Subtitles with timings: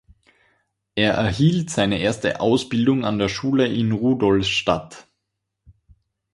[0.95, 5.07] Er erhielt seine erste Ausbildung an der Schule in Rudolstadt.